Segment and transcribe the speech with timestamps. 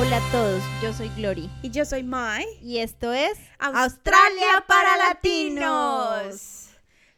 [0.00, 2.46] Hola a todos, yo soy Glory Y yo soy Mai.
[2.62, 6.68] y esto es Australia para Latinos.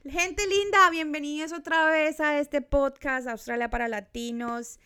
[0.08, 4.80] Gente linda, bienvenidos otra vez a este podcast Australia para Latinos.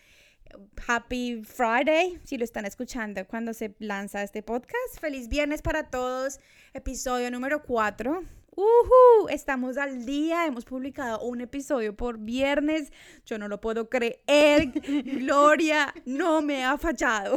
[0.89, 4.99] Happy Friday, si lo están escuchando cuando se lanza este podcast.
[5.01, 6.41] Feliz viernes para todos,
[6.73, 8.25] episodio número 4.
[8.57, 12.93] Uhu, estamos al día, hemos publicado un episodio por viernes.
[13.27, 14.71] Yo no lo puedo creer.
[15.05, 17.37] Gloria no me ha fallado.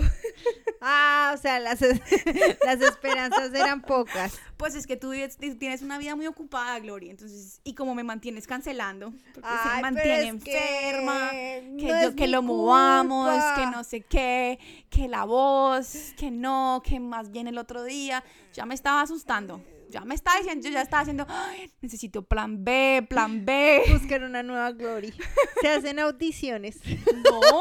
[0.79, 1.81] Ah, o sea, las,
[2.65, 4.39] las esperanzas eran pocas.
[4.57, 5.11] Pues es que tú
[5.59, 10.39] tienes una vida muy ocupada, Gloria, entonces, y como me mantienes cancelando, porque se mantiene
[10.39, 16.13] que enferma, que, no yo, que lo movamos, que no sé qué, que la voz,
[16.17, 20.37] que no, que más bien el otro día, ya me estaba asustando, ya me estaba
[20.37, 23.83] diciendo, yo ya estaba haciendo, "Ay, necesito plan B, plan B.
[23.91, 25.13] Buscar una nueva Glory.
[25.61, 26.79] Se hacen audiciones.
[27.23, 27.51] No,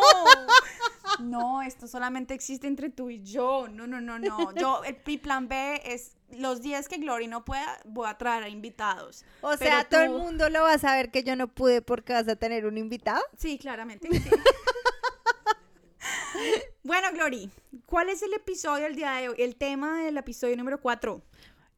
[1.21, 3.69] no, esto solamente existe entre tú y yo.
[3.69, 4.55] No, no, no, no.
[4.55, 8.43] Yo, el mi plan B es los días que Glory no pueda, voy a traer
[8.43, 9.25] a invitados.
[9.41, 12.29] O sea, todo el mundo lo va a saber que yo no pude porque vas
[12.29, 13.23] a tener un invitado.
[13.37, 14.09] Sí, claramente.
[14.11, 14.31] sí.
[16.83, 17.51] bueno, Glory,
[17.87, 19.37] ¿cuál es el episodio del día de hoy?
[19.39, 21.23] El tema del episodio número 4.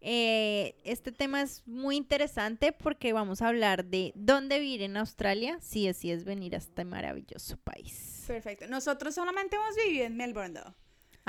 [0.01, 5.59] Eh, este tema es muy interesante porque vamos a hablar de dónde vivir en Australia
[5.61, 8.23] si decides venir a este maravilloso país.
[8.27, 8.69] Perfecto.
[8.69, 10.75] Nosotros solamente hemos vivido en Melbourne, though,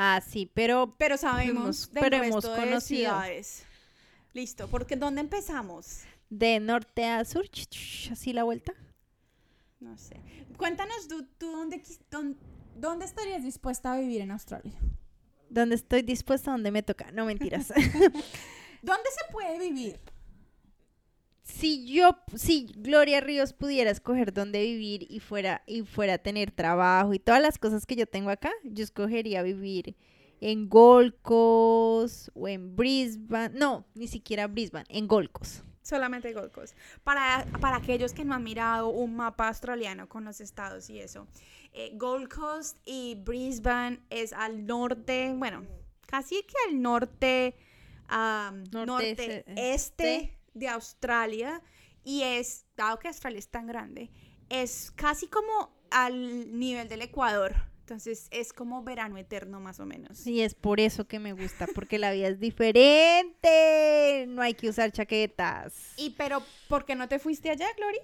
[0.02, 1.50] Ah, sí, pero pero sabemos
[1.88, 3.10] Hemos- del pero hemos de conocido.
[3.12, 3.64] ciudades.
[4.34, 6.02] Listo, porque ¿dónde empezamos?
[6.30, 7.50] de norte a sur,
[8.12, 8.72] así la vuelta.
[9.80, 10.18] No sé.
[10.58, 11.82] Cuéntanos tú, tú dónde,
[12.76, 14.74] dónde estarías dispuesta a vivir en Australia.
[15.50, 17.12] Donde estoy dispuesta, donde me toca.
[17.12, 17.68] No mentiras.
[18.82, 20.00] ¿Dónde se puede vivir?
[21.50, 26.52] si yo, si Gloria Ríos pudiera escoger dónde vivir y fuera, y fuera a tener
[26.52, 29.96] trabajo y todas las cosas que yo tengo acá, yo escogería vivir
[30.42, 33.58] en Gold Coast o en Brisbane.
[33.58, 35.64] No, ni siquiera Brisbane, en Gold Coast.
[35.82, 36.76] Solamente Gold Coast.
[37.04, 41.28] Para, para aquellos que no han mirado un mapa australiano con los estados y eso,
[41.74, 45.66] eh, Gold Coast y Brisbane es al norte, bueno,
[46.06, 47.56] casi que al norte,
[48.08, 50.16] am, Norte, norte, este.
[50.16, 51.62] este de Australia
[52.04, 54.10] y es, dado que Australia es tan grande,
[54.50, 57.69] es casi como al nivel del Ecuador.
[57.90, 60.28] Entonces es como verano eterno más o menos.
[60.28, 64.26] Y es por eso que me gusta, porque la vida es diferente.
[64.28, 65.74] No hay que usar chaquetas.
[65.98, 67.98] Y pero, ¿por qué no te fuiste allá, Glory?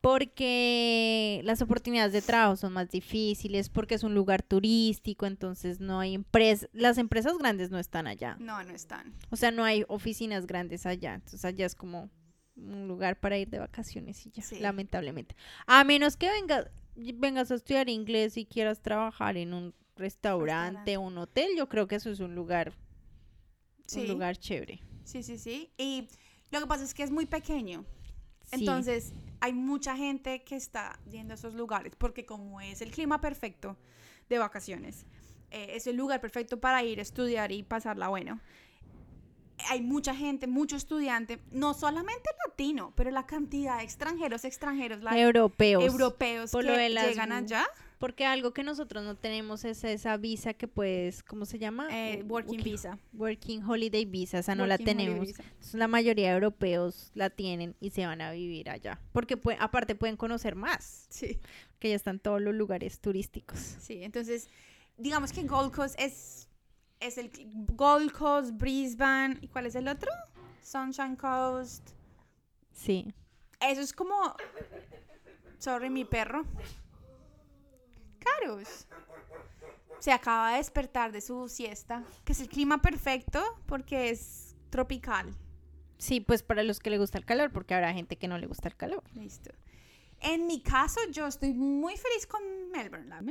[0.00, 5.98] porque las oportunidades de trabajo son más difíciles, porque es un lugar turístico, entonces no
[5.98, 9.14] hay empresas, las empresas grandes no están allá, No, no están.
[9.30, 12.08] o sea, no hay oficinas grandes allá, entonces allá es como
[12.56, 14.60] un lugar para ir de vacaciones y ya, Sí.
[14.60, 15.34] lamentablemente.
[15.66, 20.96] A menos que vengas, vengas a estudiar inglés y quieras trabajar en un restaurante, Restaurante.
[20.96, 22.72] o un hotel, yo creo que eso es un lugar,
[23.86, 24.00] Sí.
[24.00, 24.80] un lugar chévere.
[25.04, 25.70] Sí, sí, sí.
[25.78, 26.08] Y
[26.50, 27.84] lo que pasa es que es muy pequeño.
[28.44, 28.56] Sí.
[28.60, 33.20] Entonces, hay mucha gente que está yendo a esos lugares porque como es el clima
[33.20, 33.76] perfecto
[34.28, 35.04] de vacaciones,
[35.50, 38.40] eh, es el lugar perfecto para ir a estudiar y pasarla bueno.
[39.68, 45.18] Hay mucha gente, mucho estudiante, no solamente latino, pero la cantidad de extranjeros, extranjeros, la-
[45.18, 45.84] europeos.
[45.84, 47.66] europeos por que lo de las llegan allá.
[47.98, 51.88] Porque algo que nosotros no tenemos es esa visa que puedes, ¿cómo se llama?
[51.90, 52.98] eh, U- working visa.
[53.14, 55.28] Working Holiday Visa, esa no la Working tenemos.
[55.30, 59.00] Entonces, la mayoría de europeos la tienen y se van a vivir allá.
[59.12, 61.38] Porque aparte pueden conocer más, Sí.
[61.78, 63.58] que ya están todos los lugares turísticos.
[63.80, 64.50] Sí, entonces,
[64.98, 66.45] digamos que Gold Coast es,
[67.00, 67.30] es el
[67.74, 70.10] Gold Coast, Brisbane, ¿y cuál es el otro?
[70.62, 71.90] Sunshine Coast.
[72.72, 73.14] Sí.
[73.60, 74.14] Eso es como,
[75.58, 76.44] sorry, mi perro.
[78.18, 78.86] Carus.
[79.98, 85.34] Se acaba de despertar de su siesta, que es el clima perfecto porque es tropical.
[85.98, 88.46] Sí, pues para los que le gusta el calor, porque habrá gente que no le
[88.46, 89.02] gusta el calor.
[89.14, 89.50] Listo.
[90.20, 93.22] En mi caso, yo estoy muy feliz con Melbourne, ¿la?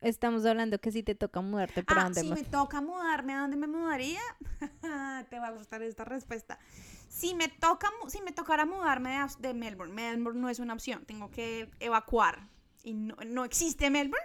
[0.00, 3.40] Estamos hablando que si te toca mudarte, ¿para Ah, dónde si me toca mudarme, ¿a
[3.40, 4.20] dónde me mudaría?
[5.30, 6.58] Te va a gustar esta respuesta.
[7.10, 11.04] Si me toca, si me tocara mudarme de, de Melbourne, Melbourne no es una opción,
[11.04, 12.48] tengo que evacuar
[12.82, 14.24] y no, no existe Melbourne,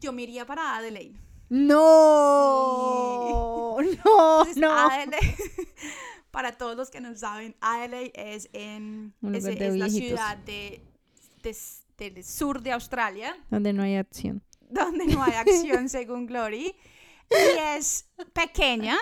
[0.00, 1.16] yo me iría para Adelaide.
[1.48, 4.72] No, no, Entonces, no.
[4.72, 5.36] Adelaide,
[6.32, 10.82] para todos los que no saben, Adelaide es en es, es la ciudad de,
[11.44, 11.56] de-
[11.98, 13.36] del sur de Australia.
[13.48, 14.42] Donde no hay acción.
[14.72, 16.74] Donde no hay acción según Glory.
[17.30, 18.98] Y es pequeña.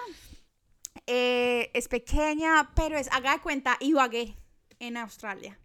[1.07, 4.37] eh, es pequeña, pero es, haga de cuenta, Ibagué
[4.79, 5.59] en Australia.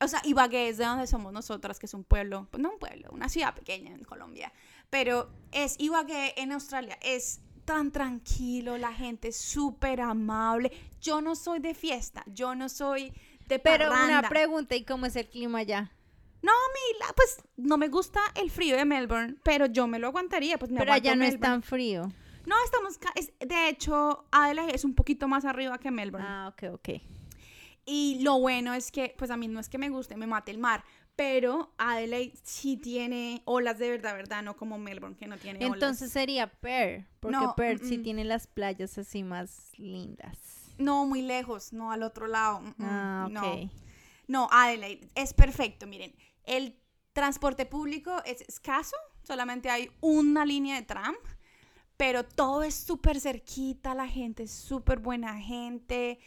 [0.00, 2.78] o sea, Ibagué es de donde somos nosotras, que es un pueblo, pues no un
[2.78, 4.52] pueblo, una ciudad pequeña en Colombia,
[4.88, 10.72] pero es Ibagué en Australia, es tan tranquilo, la gente es súper amable.
[11.00, 13.12] Yo no soy de fiesta, yo no soy
[13.46, 15.92] de Pero una pregunta, ¿y cómo es el clima allá?
[16.42, 16.52] No,
[16.92, 20.70] Mila, pues no me gusta el frío de Melbourne, pero yo me lo aguantaría, pues
[20.70, 22.10] me Pero allá no es tan frío.
[22.46, 26.26] No, estamos, es- de hecho, Adelaide es un poquito más arriba que Melbourne.
[26.26, 26.88] Ah, ok, ok.
[27.84, 30.50] Y lo bueno es que, pues a mí no es que me guste, me mate
[30.50, 30.84] el mar,
[31.16, 35.74] pero Adelaide sí tiene olas de verdad, verdad, no como Melbourne, que no tiene olas.
[35.74, 40.38] Entonces sería Perth, porque No, Perth sí mm, tiene las playas así más lindas.
[40.78, 42.60] No, muy lejos, no al otro lado.
[42.60, 43.32] mm, Ah, ok.
[43.32, 43.70] No,
[44.30, 45.88] no, Adelaide es perfecto.
[45.88, 46.78] Miren, el
[47.12, 48.94] transporte público es escaso,
[49.24, 51.16] solamente hay una línea de tram,
[51.96, 56.20] pero todo es súper cerquita, la gente es súper buena gente.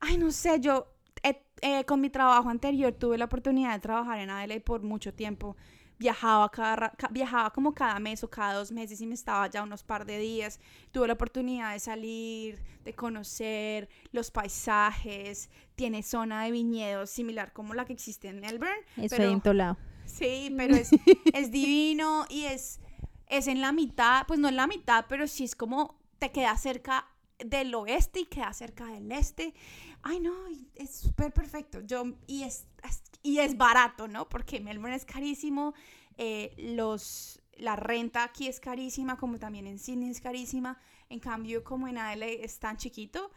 [0.00, 0.86] Ay, no sé, yo
[1.22, 5.12] eh, eh, con mi trabajo anterior tuve la oportunidad de trabajar en Adelaide por mucho
[5.12, 5.54] tiempo.
[6.02, 9.84] Viajaba, cada, viajaba como cada mes o cada dos meses y me estaba ya unos
[9.84, 10.58] par de días.
[10.90, 15.48] Tuve la oportunidad de salir, de conocer los paisajes.
[15.76, 18.82] Tiene zona de viñedos similar como la que existe en Melbourne.
[18.96, 19.76] Eso pero- lado.
[20.04, 20.90] Sí, pero es,
[21.32, 22.80] es divino y es,
[23.28, 26.56] es en la mitad, pues no en la mitad, pero sí es como te queda
[26.56, 27.06] cerca
[27.38, 29.54] del oeste y queda cerca del este.
[30.02, 30.32] Ay, no,
[30.74, 31.80] es súper perfecto.
[31.82, 34.28] Yo, y es, es- y es barato, ¿no?
[34.28, 35.74] Porque Melbourne es carísimo,
[36.16, 40.78] eh, los, la renta aquí es carísima, como también en Sydney es carísima.
[41.08, 43.30] En cambio, como en Adelaide es tan chiquito,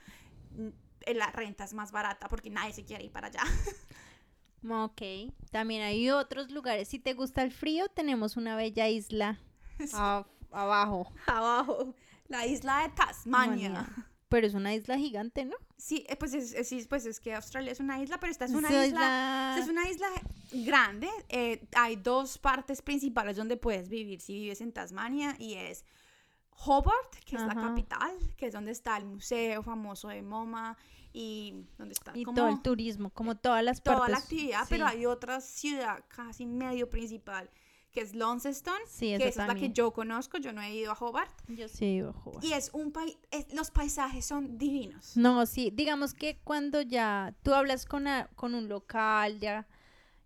[1.01, 3.41] eh, la renta es más barata porque nadie se quiere ir para allá.
[4.67, 5.01] Ok.
[5.51, 6.87] También hay otros lugares.
[6.87, 9.39] Si te gusta el frío, tenemos una bella isla
[9.93, 11.11] a- abajo.
[11.27, 11.93] Abajo,
[12.27, 13.73] la isla de Tasmania.
[13.73, 14.07] Tasmania.
[14.27, 15.55] Pero es una isla gigante, ¿no?
[15.77, 18.51] Sí, eh, pues es, es- pues es que Australia es una isla, pero esta es
[18.51, 20.07] una isla, es una isla
[20.51, 21.09] grande.
[21.29, 25.83] eh, hay dos partes principales donde puedes vivir si vives en Tasmania y es
[26.65, 30.77] Hobart, que es la capital, que es donde está el museo famoso de MoMA
[31.11, 34.11] y donde está Y como todo el turismo, como todas las toda partes.
[34.13, 34.67] la actividad, sí.
[34.69, 37.49] pero hay otra ciudad casi medio principal
[37.95, 40.91] que es Launceston, Sí, que esa es la que yo conozco, yo no he ido
[40.91, 42.43] a Hobart Yo sí iba a jugar.
[42.45, 43.17] y es un país,
[43.53, 45.15] los paisajes son divinos.
[45.17, 49.65] No, sí, digamos que cuando ya tú hablas con, a- con un local ya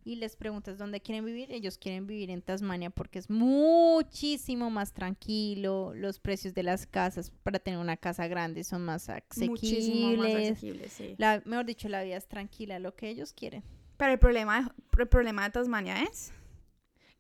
[0.04, 4.94] y les preguntas dónde quieren vivir, ellos quieren vivir en Tasmania porque es muchísimo más
[4.94, 9.08] tranquilo, los precios de las casas para tener una casa grande son más
[9.38, 11.16] Muchísimo más asequibles, sí.
[11.18, 13.64] la, mejor dicho, la vida es tranquila, lo que ellos quieren,
[13.98, 16.32] Pero el problema, el problema de Tasmania es,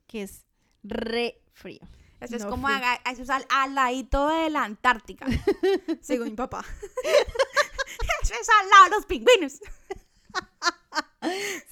[0.09, 0.44] que es
[0.83, 1.79] re frío.
[2.19, 5.27] eso es como haga- eso es al, al ladito de la Antártica,
[6.01, 6.65] según mi papá.
[8.23, 9.59] eso es al lado de los pingüinos.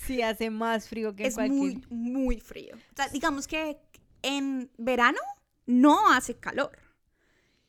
[0.06, 1.57] Sí, hace más frío que Es cualquier...
[1.60, 2.75] muy, muy frío.
[2.75, 3.78] O sea, digamos que
[4.22, 5.19] en verano
[5.66, 6.78] no hace calor.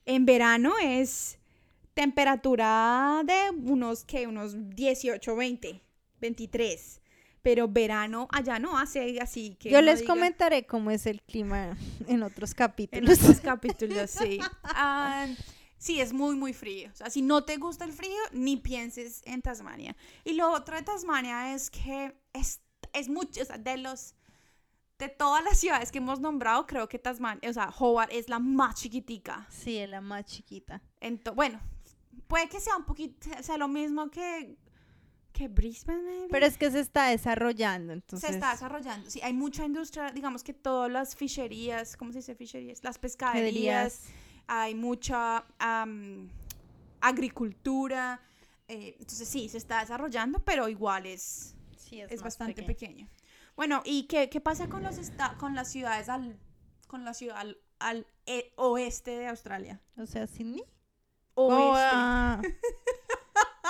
[0.05, 1.39] En verano es
[1.95, 5.81] temperatura de unos, que Unos 18, 20,
[6.21, 7.01] 23.
[7.49, 11.79] Pero verano allá no hace así que Yo les diga- comentaré cómo es el clima
[12.07, 13.19] en otros En capítulos.
[13.23, 14.39] otros capítulos, sí.
[14.65, 15.27] Ah,
[15.79, 16.91] sí, es muy, muy frío.
[16.93, 19.97] O sea, si no te gusta el frío, ni pienses en Tasmania.
[20.25, 22.61] Y lo otro de Tasmania es que es,
[22.93, 24.15] es mucho, o sea, de los...
[24.99, 28.41] De todas las ciudades que hemos nombrado, creo que Tasmania, o sea, Hobart es la
[28.41, 29.47] más chiquitica.
[29.49, 30.83] Sí, es la más chiquita.
[31.35, 31.61] Bueno,
[32.27, 34.57] puede que sea un poquito, sea lo mismo que,
[35.39, 36.29] que Brisbane, maybe.
[36.31, 38.29] Pero es que se está desarrollando, entonces.
[38.29, 39.09] se está desarrollando.
[39.09, 42.83] Sí, hay mucha industria, digamos que todas las fisherías, ¿cómo se dice fisherías?
[42.83, 44.47] Las pescaderías, Pescaderías.
[44.49, 46.29] hay mucha am,
[47.01, 48.21] agricultura.
[48.67, 53.07] eh, entonces sí, se está desarrollando, pero igual es, Sí, es, más bastante pequeño.
[53.07, 53.09] pequeño.
[53.57, 56.37] Bueno, ¿y qué, qué pasa con, los esta- con las ciudades al,
[56.87, 59.81] con la ciudad al, al, eh, oeste de Australia?
[59.97, 60.65] O sea, Sydney.
[61.35, 61.63] Oeste.
[61.63, 62.43] Oh, ah.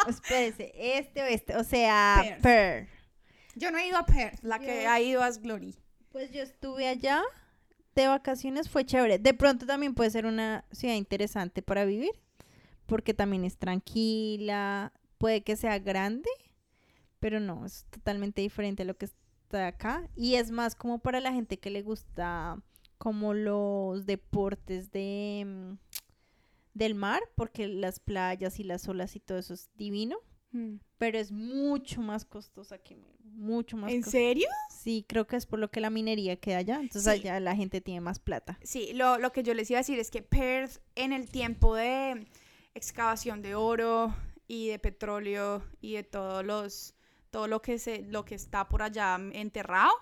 [0.07, 1.57] Espérese, este o este.
[1.57, 2.43] O sea, Perth.
[2.43, 2.89] Perth.
[3.55, 5.75] Yo no he ido a Perth, la que Yo- ha ido es Glory.
[6.11, 7.23] Pues yo estuve allá
[7.95, 9.19] de vacaciones, fue chévere.
[9.19, 12.13] De pronto también puede ser una ciudad interesante para vivir,
[12.87, 16.31] porque también es tranquila, puede que sea grande,
[17.19, 20.09] pero no, es totalmente diferente a lo que está acá.
[20.15, 22.63] Y es más como para la gente que le gusta
[22.99, 25.73] como los deportes de mm,
[26.79, 30.17] del mar, porque las playas y las olas y todo eso es divino,
[30.97, 34.19] pero es mucho más costosa que mucho más ¿En costosa.
[34.19, 34.49] serio?
[34.71, 36.81] Sí, creo que es por lo que la minería queda allá.
[36.81, 37.21] Entonces Sí.
[37.21, 38.59] allá la gente tiene más plata.
[38.63, 41.75] Sí, lo, lo que yo les iba a decir es que Perth en el tiempo
[41.75, 42.27] de
[42.75, 44.15] excavación de oro
[44.47, 46.95] y de petróleo y de todos los
[47.31, 49.93] todo lo que, se, lo que está por allá enterrado,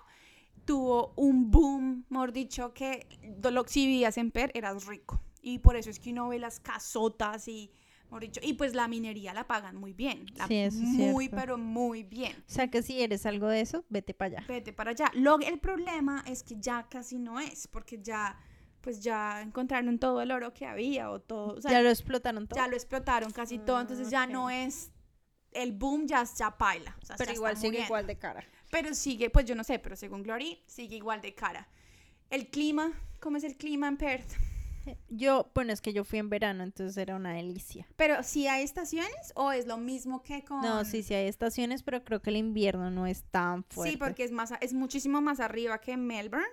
[0.63, 3.05] tuvo un boom, mejor dicho, que
[3.51, 5.21] lo, si vivías en Per eras rico.
[5.47, 7.71] Y por eso es que uno ve las casotas y,
[8.19, 10.25] dicho, y pues la minería la pagan muy bien.
[10.35, 11.37] La, Sí, eso es muy, cierto.
[11.37, 12.35] pero muy bien.
[12.45, 14.45] O sea que si eres algo de eso, vete para allá.
[14.45, 15.09] Vete para allá.
[15.13, 18.37] Lo, el problema es que ya casi no es, porque ya,
[18.81, 21.55] pues ya encontraron todo el oro que había o todo.
[21.55, 22.59] O sea, ya lo explotaron todo.
[22.59, 24.91] ya lo explotaron casi todo, entonces ya no es
[25.53, 27.87] el boom ya ya paila, o sea, pero ya igual sigue muriendo.
[27.87, 28.43] igual de cara.
[28.69, 31.69] Pero sigue, pues yo no sé, pero según Glory sigue igual de cara.
[32.29, 34.33] El clima, ¿cómo es el clima en Perth?
[35.09, 37.87] Yo, bueno, es que yo fui en verano, entonces era una delicia.
[37.95, 41.83] Pero si hay estaciones o es lo mismo que con No, sí, sí hay estaciones,
[41.83, 43.91] pero creo que el invierno no es tan fuerte.
[43.91, 46.47] Sí, porque es más es muchísimo más arriba que Melbourne,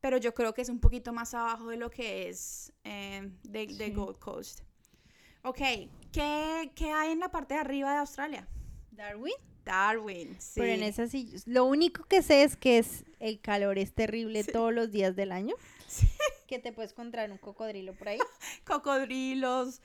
[0.00, 3.66] pero yo creo que es un poquito más abajo de lo que es eh, de,
[3.66, 3.90] de Sí.
[3.92, 4.60] Gold Coast.
[5.44, 5.58] Ok,
[6.12, 8.48] ¿qué, qué hay en la parte de arriba de Australia?
[8.90, 9.34] Darwin.
[9.64, 10.60] Darwin, sí.
[10.60, 14.42] Pero en esa sí, lo único que sé es que es el calor es terrible
[14.42, 14.52] Sí.
[14.52, 15.54] todos los días del año.
[15.88, 16.06] Sí.
[16.52, 18.18] Que te puedes encontrar un cocodrilo por ahí.
[18.66, 19.80] cocodrilos,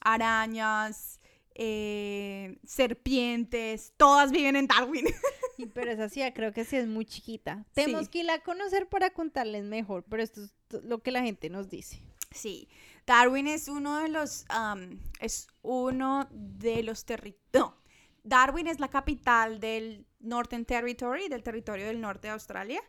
[0.00, 1.20] arañas,
[1.54, 5.06] eh, serpientes, todas viven en Darwin.
[5.58, 7.66] Y, pero esa ciudad creo que sí es muy chiquita.
[7.74, 8.08] Tenemos Sí.
[8.10, 10.50] que irla a conocer para contarles mejor, pero esto es
[10.82, 12.00] lo que la gente nos dice.
[12.30, 12.68] Sí,
[13.06, 14.46] Darwin es uno de los,
[15.20, 17.76] es uno de los territorios, no,
[18.24, 22.80] Darwin es la capital del Northern Territory, del territorio del norte de Australia,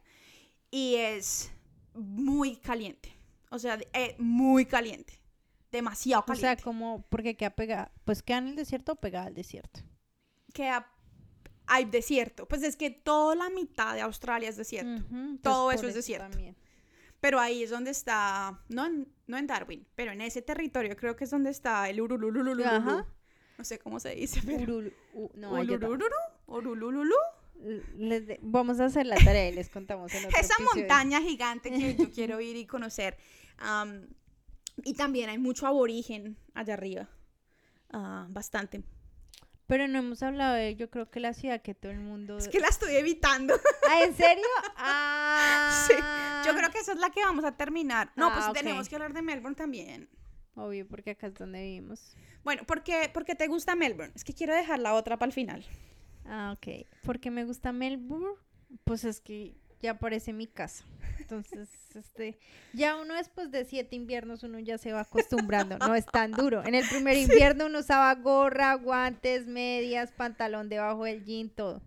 [0.70, 1.52] y es
[1.94, 3.16] muy caliente,
[3.50, 5.20] o sea, eh, muy caliente,
[5.72, 6.64] demasiado O sea, caliente.
[6.64, 9.82] como, porque queda pegada, pues queda en el desierto o pegada al desierto.
[10.54, 10.92] Queda,
[11.68, 15.04] hay desierto, pues es que toda la mitad de Australia es desierto.
[15.06, 16.30] Ujú, entonces Todo por eso es desierto.
[16.30, 16.56] también.
[17.20, 21.16] Pero ahí es donde está, no en, no en Darwin, pero en ese territorio creo
[21.16, 22.64] que es donde está el Urululululu.
[22.66, 23.08] Ajá.
[23.58, 24.80] No sé cómo se dice, pero...
[24.80, 26.16] Urul- u- no, ahí yo ta- Ulurururu,
[26.48, 27.16] Urulululu.
[27.98, 30.82] les de- vamos a hacer la tarea y les contamos en otro Esa episodio.
[30.82, 33.18] montaña gigante que yo quiero ir y conocer.
[34.84, 37.08] Y también hay mucho aborigen allá arriba.
[37.92, 38.84] Ah, bastante.
[39.68, 42.38] Pero no hemos hablado de, yo creo que la ciudad que todo el mundo...
[42.38, 43.54] Es que la estoy evitando.
[43.90, 44.44] ¿Ah, en serio?
[44.76, 45.86] Ah.
[45.88, 45.94] Sí,
[46.48, 48.12] Yo creo que esa es la que vamos a terminar.
[48.16, 50.10] No, Ah, pues tenemos que hablar de Melbourne también.
[50.56, 52.16] Obvio, porque acá es donde vivimos.
[52.44, 54.14] Bueno, ¿por qué, por qué te gusta Melbourne?
[54.16, 55.66] Es que quiero dejar la otra para el final.
[56.26, 56.86] Ah, ok.
[57.04, 58.38] ¿Por qué me gusta Melbourne?
[58.84, 60.86] Pues es que ya parece mi casa.
[61.20, 62.38] Entonces, este,
[62.74, 65.78] ya uno después de siete inviernos uno ya se va acostumbrando.
[65.80, 66.64] No es tan duro.
[66.66, 71.82] En el primer invierno uno usaba gorra, guantes, medias, pantalón debajo del jean, todo.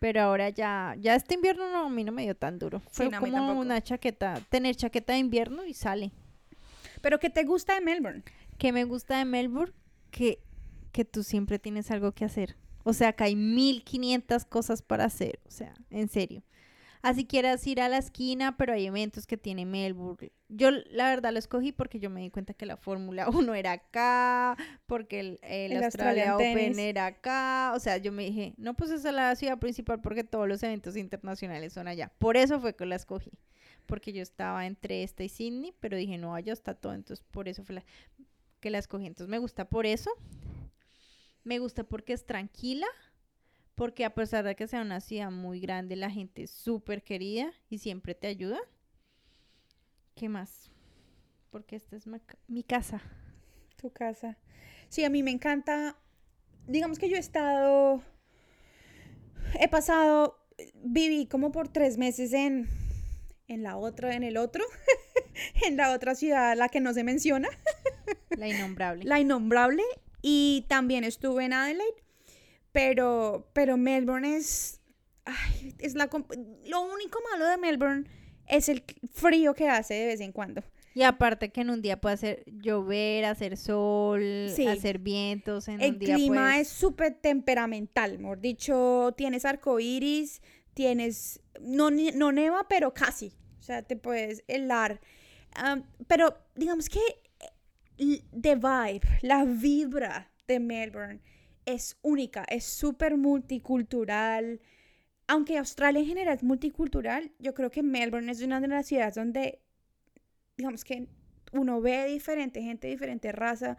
[0.00, 2.80] Pero ahora ya, ya este invierno no, a mí no me dio tan duro.
[2.90, 6.12] Fue no, como una chaqueta, tener chaqueta de invierno y sale.
[7.00, 8.22] ¿Pero qué te gusta de Melbourne?
[8.58, 9.72] que me gusta de Melbourne,
[10.10, 10.40] que,
[10.92, 12.56] que tú siempre tienes algo que hacer.
[12.82, 15.40] O sea, que hay 1500 cosas para hacer.
[15.46, 16.42] O sea, en serio.
[17.00, 20.32] Así quieras ir a la esquina, pero hay eventos que tiene Melbourne.
[20.48, 23.72] Yo la verdad lo escogí porque yo me di cuenta que la Fórmula 1 era
[23.72, 27.72] acá, porque el, el El Australia Open era acá.
[27.76, 30.60] O sea, yo me dije, no, pues esa es la ciudad principal porque todos los
[30.64, 32.10] eventos internacionales son allá.
[32.18, 33.30] Por eso fue que la escogí.
[33.88, 36.92] Porque yo estaba entre esta y Sydney, pero dije, no, allá está todo.
[36.92, 37.84] Entonces, por eso fue la
[38.60, 39.06] que la escogí.
[39.06, 40.10] Entonces me gusta por eso.
[41.42, 42.86] Me gusta porque es tranquila.
[43.74, 47.52] Porque a pesar de que sea una ciudad muy grande, la gente es súper querida
[47.70, 48.58] y siempre te ayuda.
[50.14, 50.70] ¿Qué más?
[51.50, 52.04] Porque esta es
[52.46, 53.00] mi casa.
[53.80, 54.36] Tu casa.
[54.88, 55.96] Sí, a mí me encanta.
[56.66, 58.02] Digamos que yo he estado.
[59.58, 60.44] He pasado.
[60.74, 62.68] Viví como por tres meses en.
[63.48, 64.64] En la otra, en el otro.
[65.66, 67.48] en la otra ciudad, la que no se menciona.
[68.30, 69.04] La innombrable.
[69.04, 69.82] La innombrable.
[70.22, 72.04] Y también estuve en Adelaide.
[72.72, 73.48] Pero.
[73.52, 74.80] Pero Melbourne es.
[75.24, 76.08] Ay, es la.
[76.66, 78.04] Lo único malo de Melbourne
[78.46, 80.62] es el frío que hace de vez en cuando.
[80.94, 84.66] Y aparte que en un día puede hacer llover, hacer sol, Sí.
[84.66, 85.68] hacer vientos.
[85.68, 90.40] En El un día clima puedes- es súper temperamental, mejor dicho, tienes arcoíris,
[90.78, 95.00] tienes, no, no neva, pero casi, o sea, te puedes helar.
[96.06, 97.00] Pero digamos que
[97.96, 101.20] l- the vibe, la vibra de Melbourne
[101.66, 104.60] es única, es súper multicultural.
[105.26, 109.16] Aunque Australia en general es multicultural, yo creo que Melbourne es una de las ciudades
[109.16, 109.58] donde,
[110.56, 111.08] digamos que
[111.52, 113.78] uno ve diferente gente, diferente raza,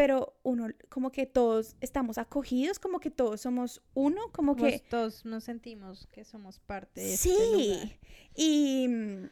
[0.00, 4.78] pero uno, como que todos estamos acogidos, como que todos somos uno, como que...
[4.88, 7.98] todos nos sentimos que somos parte de este Sí, lugar.
[8.34, 9.30] y mm,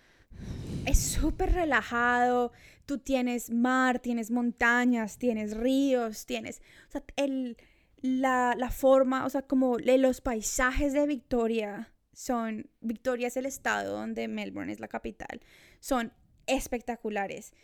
[0.84, 2.52] es súper relajado,
[2.84, 6.60] tú tienes mar, tienes montañas, tienes ríos, tienes...
[6.88, 7.56] O sea, el,
[8.02, 13.96] la, la forma, o sea, como los paisajes de Victoria son, Victoria es el estado
[13.96, 15.40] donde Melbourne es la capital,
[15.80, 16.12] son
[16.46, 17.54] espectaculares.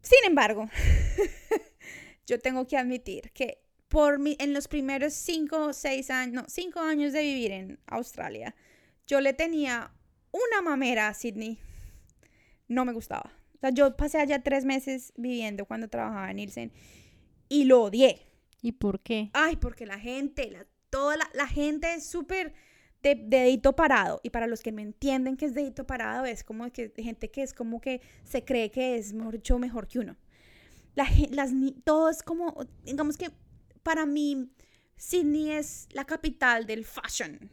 [0.00, 0.68] Sin embargo,
[2.32, 3.58] yo tengo que admitir que
[3.88, 7.78] por mi, en los primeros cinco o seis años, no, cinco años de vivir en
[7.86, 8.54] Australia,
[9.06, 9.92] yo le tenía
[10.30, 11.58] una mamera a Sydney.
[12.68, 13.30] No me gustaba.
[13.56, 16.72] O sea, yo pasé allá tres meses viviendo cuando trabajaba en Nielsen
[17.50, 18.22] y lo odié.
[18.62, 19.28] ¿Y por qué?
[19.34, 22.54] Ay, porque la gente, la, toda la, la gente es súper
[23.02, 24.20] de, de dedito parado.
[24.22, 27.42] Y para los que me entienden que es dedito parado, es como que gente que
[27.42, 30.16] es como que se cree que es mucho mejor que uno.
[30.94, 31.50] Las,
[31.84, 33.30] todo es como, digamos que
[33.82, 34.50] para mí,
[34.96, 37.50] Sydney es la capital del fashion.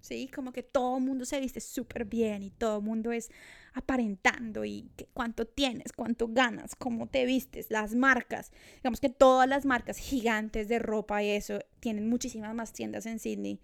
[0.00, 0.28] ¿Sí?
[0.34, 3.30] Como que todo el mundo se viste súper bien y todo el mundo es
[3.72, 8.50] aparentando y que cuánto tienes, cuánto ganas, cómo te vistes, las marcas.
[8.76, 13.20] Digamos que todas las marcas gigantes de ropa y eso tienen muchísimas más tiendas en
[13.20, 13.60] Sydney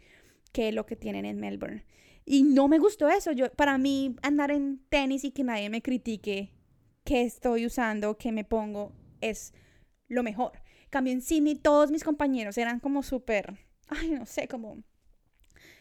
[0.52, 1.84] que lo que tienen en Melbourne.
[2.24, 3.32] Y no me gustó eso.
[3.32, 6.52] Yo, para mí, andar en tenis y que nadie me critique
[7.04, 9.52] qué estoy usando, qué me pongo, es
[10.08, 10.52] lo mejor.
[10.90, 13.58] Cambio en Sydney, todos mis compañeros eran como súper,
[13.88, 14.82] ay, no sé, como,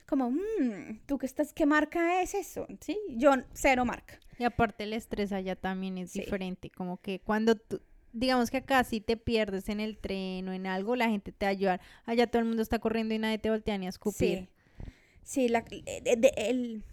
[0.08, 2.68] como, "Mm, ¿tú qué estás, qué marca es eso?
[2.82, 4.20] Sí, yo cero marca.
[4.40, 6.20] Y aparte el estrés allá también es Sí.
[6.22, 7.82] diferente, como que cuando tú,
[8.14, 11.46] digamos que acá si te pierdes en el tren o en algo, la gente te
[11.46, 11.82] va a ayudar.
[12.06, 14.50] Allá todo el mundo está corriendo y nadie te voltea ni a escupir.
[14.50, 14.92] Sí,
[15.24, 16.84] sí la, eh, de- de- el-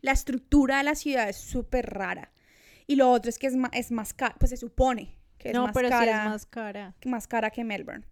[0.00, 2.32] la estructura de la ciudad es súper rara.
[2.86, 5.54] Y lo otro es que es más, es más cara, pues se supone que es
[5.54, 6.24] no, más pero sí cara.
[6.24, 6.94] es más cara.
[7.04, 8.06] más cara que Melbourne.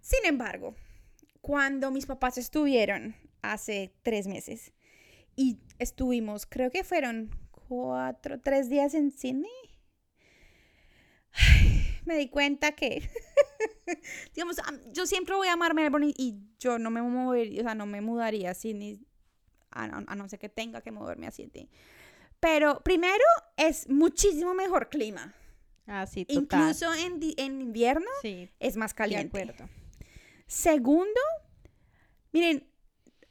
[0.00, 0.74] Sin embargo,
[1.42, 4.72] cuando mis papás estuvieron hace tres meses
[5.36, 9.50] y estuvimos, creo que fueron cuatro, tres días en Sydney,
[12.06, 13.08] me di cuenta que,
[14.34, 17.64] digamos, am- yo siempre voy a amar Melbourne y, y yo no me movería, o
[17.64, 19.00] sea, no me mudaría a Sydney,
[19.70, 21.68] a, no- a no ser que tenga que moverme a Sydney.
[22.40, 23.24] Pero primero
[23.56, 25.34] es muchísimo mejor clima.
[25.88, 26.60] Ah, sí, total.
[26.60, 29.40] Incluso en, en invierno sí, es más de caliente.
[29.42, 29.68] acuerdo.
[30.46, 31.20] Segundo,
[32.32, 32.66] miren,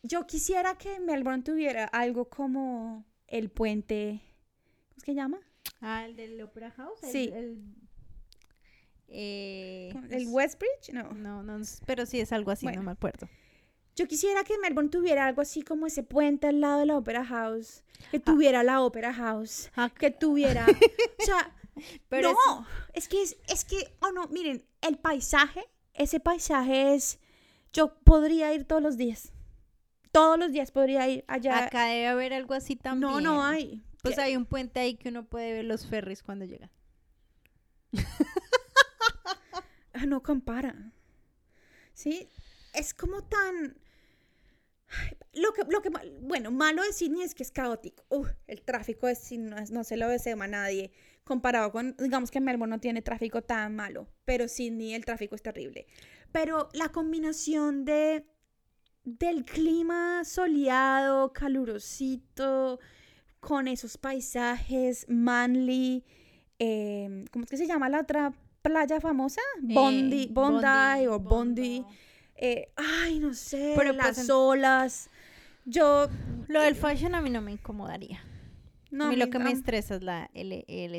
[0.04, 4.22] yo quisiera que Melbourne tuviera algo como el puente,
[4.90, 5.40] ¿cómo se llama?
[5.82, 7.02] Ah, el del Opera House.
[7.04, 7.30] el- Sí.
[7.34, 7.76] El,
[9.10, 10.92] eh, ¿El es- Westbridge?
[10.94, 11.12] No.
[11.14, 12.82] No, no, es- pero sí es algo así, Bueno.
[12.82, 13.28] no me acuerdo.
[13.96, 17.26] Yo quisiera que Melbourne tuviera algo así como ese puente al lado de la Opera
[17.26, 20.66] House, que tuviera la Opera House, Ah, que tuviera,
[21.20, 21.56] o sea,
[22.10, 27.20] Pero no, es que es, es que, oh no, miren, el paisaje, ese paisaje es,
[27.74, 29.34] yo podría ir todos los días,
[30.12, 31.66] todos los días podría ir allá.
[31.66, 33.12] Acá debe haber algo así también.
[33.12, 33.84] no, no hay.
[34.02, 34.22] Pues ¿Qué?
[34.22, 36.72] hay un puente ahí que uno puede ver los ferries cuando llegan.
[39.94, 40.94] Ah, no compara.
[41.94, 42.30] ¿Sí?
[42.74, 43.78] Es como tan...
[45.34, 45.90] Lo que, lo que,
[46.22, 48.06] bueno, malo de Sydney es que es caótico.
[48.10, 50.92] Uf, el tráfico de Sydney no, no se lo desea a nadie.
[51.28, 55.42] Comparado con, digamos que Melbourne no tiene tráfico tan malo, pero Sydney el tráfico es
[55.42, 55.86] terrible.
[56.32, 58.26] Pero la combinación de
[59.04, 62.80] del clima soleado, calurosito,
[63.40, 66.04] con esos paisajes, Manly,
[66.60, 69.42] eh, ¿cómo es que se llama la otra playa famosa?
[69.62, 71.80] Bondi, Eh, Bondi, o Bondi.
[71.82, 71.86] Bondi.
[72.36, 75.10] Eh, ay, no sé, Pero, las pues, olas.
[75.66, 76.08] Yo
[76.48, 78.22] Lo del fashion a mí no me incomodaría.
[78.92, 80.96] no a mí lo que me estresa es la, el, el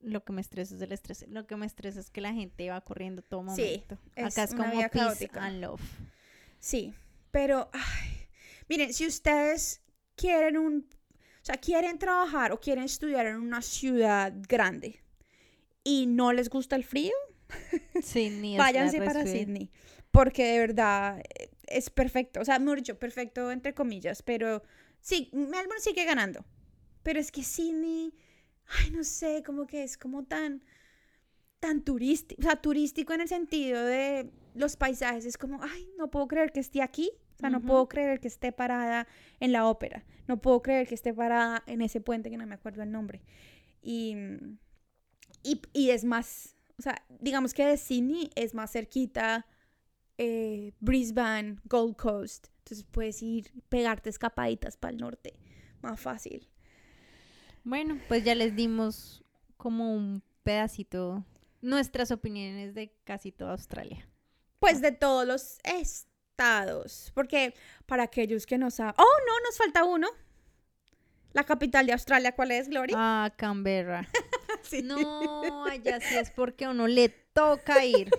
[0.00, 1.26] lo que me estresa es el estrés.
[1.28, 3.98] Lo que me estresa es que la gente va corriendo todo Sí, momento.
[4.16, 5.44] es Acá es una como peace caótica.
[5.44, 5.80] and love.
[6.58, 6.94] Sí,
[7.30, 8.28] pero ay,
[8.68, 9.82] miren, si ustedes
[10.16, 10.88] quieren un,
[11.42, 15.02] o sea, quieren trabajar o quieren estudiar en una ciudad grande
[15.84, 17.12] y no les gusta el frío,
[18.02, 19.26] Sydney váyanse para.
[19.26, 19.70] Sydney,
[20.10, 24.62] porque de verdad eh, es perfecto, o sea, mejor dicho, perfecto entre comillas, pero
[25.00, 26.44] sí, Melbourne sigue ganando,
[27.02, 28.14] pero es que Sydney,
[28.78, 30.62] ay, no sé, como que es como tan,
[31.60, 36.10] tan turístico, o sea, turístico en el sentido de los paisajes, es como, ay, no
[36.10, 39.06] puedo creer que esté aquí, o sea, no puedo creer que esté parada
[39.38, 42.54] en la ópera, no puedo creer que esté parada en ese puente que no me
[42.54, 43.22] acuerdo el nombre,
[43.82, 44.16] y,
[45.42, 49.46] y, y es más, o sea, digamos que de Sydney es más cerquita
[50.22, 52.48] eh, Brisbane, Gold Coast.
[52.58, 55.32] Entonces puedes ir, pegarte escapaditas para el norte.
[55.80, 56.46] Más fácil.
[57.64, 59.22] Bueno, pues ya les dimos
[59.56, 61.24] como un pedacito
[61.60, 64.08] nuestras opiniones de casi toda Australia.
[64.58, 67.12] Pues de todos los estados.
[67.14, 67.54] Porque
[67.86, 68.94] para aquellos que no saben.
[68.98, 70.08] Oh, no, nos falta uno.
[71.32, 72.94] La capital de Australia, ¿cuál es, Glory?
[72.96, 74.08] Ah, Canberra.
[74.62, 74.82] Sí.
[74.82, 78.10] No, allá sí es porque a uno le toca ir.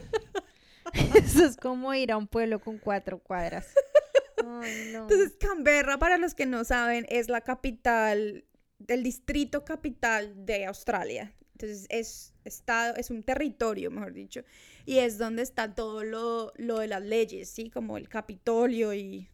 [1.15, 3.73] Eso es como ir a un pueblo con cuatro cuadras.
[4.61, 5.03] Ay, no.
[5.03, 8.43] Entonces, Canberra, para los que no saben, es la capital
[8.87, 11.33] del distrito capital de Australia.
[11.53, 14.41] Entonces, es estado, es un territorio, mejor dicho,
[14.85, 17.69] y es donde está todo lo, lo de las leyes, ¿sí?
[17.69, 19.29] Como el Capitolio y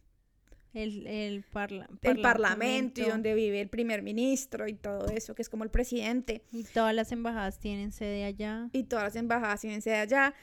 [0.74, 5.40] El, el, parla- el Parlamento y donde vive el primer ministro y todo eso, que
[5.40, 6.42] es como el presidente.
[6.52, 8.68] Y todas las embajadas tienen sede allá.
[8.74, 10.34] y todas las embajadas tienen sede allá,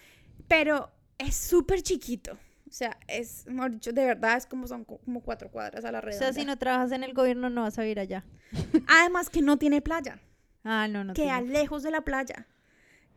[0.48, 0.90] pero
[1.20, 2.38] es súper chiquito.
[2.76, 5.94] O sea, es, mejor dicho, de verdad es como son co- como cuatro cuadras a
[5.94, 6.26] la O redonda.
[6.26, 8.26] sea, si no trabajas en el gobierno no vas a ir allá.
[8.90, 10.20] Además que no tiene playa,
[10.66, 11.14] Ah, no, no.
[11.14, 11.54] queda tiene.
[11.54, 12.48] lejos de la playa.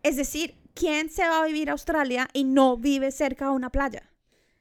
[0.04, 3.70] Es decir, ¿quién se va a vivir a Australia y no vive cerca de una
[3.70, 4.08] playa?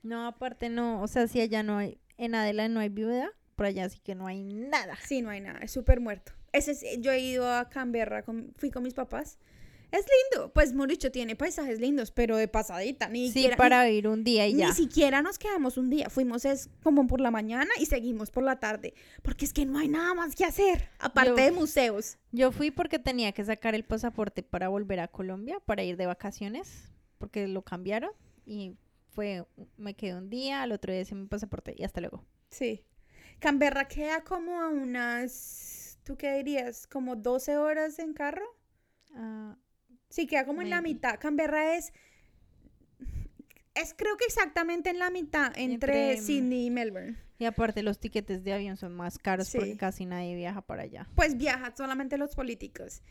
[0.01, 0.99] No, aparte no.
[1.03, 4.15] O sea, si allá no hay, en Adela no hay viuda, por allá sí que
[4.15, 4.95] no hay nada.
[5.05, 6.31] Sí, no hay nada, es súper muerto.
[6.53, 9.37] Ese es- yo he ido a Canberra, con- fui con mis papás.
[9.91, 13.85] Es lindo, pues mejor dicho, tiene paisajes lindos, pero de pasadita, ni Sí, siquiera- para
[13.85, 14.73] vivir un día y Ni ya.
[14.73, 18.59] siquiera nos quedamos un día, fuimos es como por la mañana y seguimos por la
[18.59, 22.17] tarde, porque es que no hay nada más que hacer, aparte Yo- de museos.
[22.33, 26.05] Yo fui porque tenía que sacar el pasaporte para volver a Colombia, para ir de
[26.05, 28.11] vacaciones, porque lo cambiaron
[28.45, 28.75] y
[29.11, 29.45] fue,
[29.77, 32.25] me quedé un día, al otro día hice mi pasaporte y hasta luego.
[32.49, 32.83] Sí.
[33.39, 36.87] Canberra queda como a unas, ¿tú qué dirías?
[36.87, 38.45] ¿Como 12 horas en carro?
[39.15, 39.55] Ah,
[40.17, 41.19] Sí, queda como en la mitad.
[41.19, 41.93] Canberra es,
[43.75, 47.17] es creo que exactamente en la mitad entre, Entre- Sydney y Melbourne.
[47.37, 49.59] y aparte los tiquetes de avión son más caros Sí.
[49.59, 51.07] porque casi nadie viaja para allá.
[51.13, 53.03] Pues viajan solamente los políticos.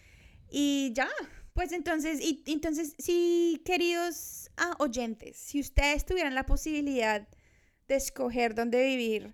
[0.51, 1.09] Y ya,
[1.53, 7.29] pues entonces, y, entonces, si queridos ah, oyentes, si ustedes tuvieran la posibilidad
[7.87, 9.33] de escoger dónde vivir,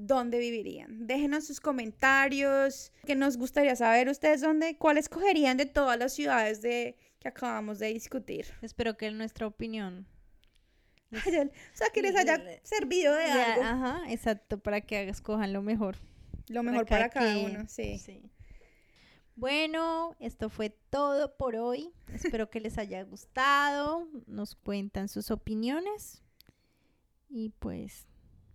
[0.00, 1.06] ¿dónde vivirían?
[1.06, 6.62] Déjenos sus comentarios, que nos gustaría saber ustedes dónde, cuál escogerían de todas las ciudades
[6.62, 8.46] de, que acabamos de discutir.
[8.62, 10.06] Espero que nuestra opinión
[11.26, 13.64] el- o sea, que les haya servido de Ya, algo.
[13.64, 15.96] Ajá, exacto, para que escojan lo mejor.
[16.48, 18.00] Lo mejor para cada uno, sí.
[19.36, 21.92] Bueno, esto fue todo por hoy.
[22.12, 24.08] Espero que les haya gustado.
[24.26, 26.22] Nos cuentan sus opiniones.
[27.28, 28.06] Y pues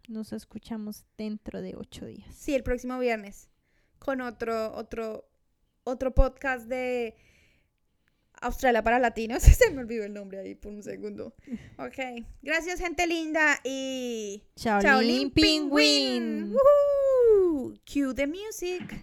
[0.07, 2.33] nos escuchamos dentro de ocho días.
[2.35, 3.49] Sí, el próximo viernes
[4.03, 5.25] con otro, otro,
[5.85, 7.15] otro podcast de
[8.41, 9.41] Australia para Latinos.
[9.43, 11.33] Se me olvidó el nombre ahí por un segundo.
[11.77, 12.25] Ok.
[12.41, 13.59] Gracias, gente linda.
[13.63, 14.43] Y.
[14.55, 16.53] Shaolin Penguin.
[16.53, 17.73] Woohoo.
[17.85, 18.99] Cue the music.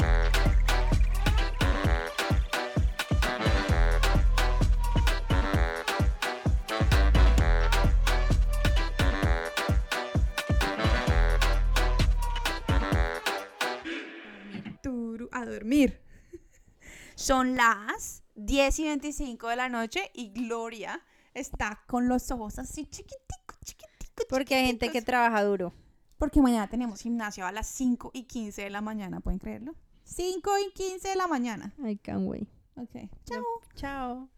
[17.31, 21.01] Son las 10 y 25 de la noche y Gloria
[21.33, 24.27] está con los ojos así chiquiticos, chiquiticos.
[24.29, 25.73] Porque hay gente que trabaja duro.
[26.19, 29.77] Porque mañana tenemos gimnasio a las 5 y 15 de la mañana, ¿pueden creerlo?
[30.03, 31.73] 5 y 15 de la mañana.
[31.79, 32.49] I can't wait.
[32.75, 33.09] Ok.
[33.25, 33.45] Chao.
[33.77, 34.29] Chao.